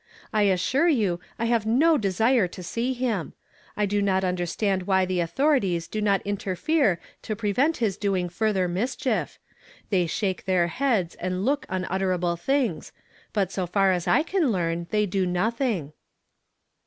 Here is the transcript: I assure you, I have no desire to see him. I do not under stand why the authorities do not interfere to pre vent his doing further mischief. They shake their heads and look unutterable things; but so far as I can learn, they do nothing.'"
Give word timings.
I 0.33 0.41
assure 0.49 0.87
you, 0.89 1.19
I 1.37 1.45
have 1.45 1.67
no 1.67 1.95
desire 1.95 2.47
to 2.47 2.63
see 2.63 2.93
him. 2.93 3.33
I 3.77 3.85
do 3.85 4.01
not 4.01 4.23
under 4.23 4.47
stand 4.47 4.87
why 4.87 5.05
the 5.05 5.19
authorities 5.19 5.87
do 5.87 6.01
not 6.01 6.23
interfere 6.23 6.99
to 7.21 7.35
pre 7.35 7.51
vent 7.51 7.77
his 7.77 7.97
doing 7.97 8.27
further 8.27 8.67
mischief. 8.67 9.37
They 9.91 10.07
shake 10.07 10.45
their 10.45 10.69
heads 10.69 11.13
and 11.13 11.45
look 11.45 11.67
unutterable 11.69 12.35
things; 12.37 12.91
but 13.31 13.51
so 13.51 13.67
far 13.67 13.91
as 13.91 14.07
I 14.07 14.23
can 14.23 14.51
learn, 14.51 14.87
they 14.89 15.05
do 15.05 15.27
nothing.'" 15.27 15.93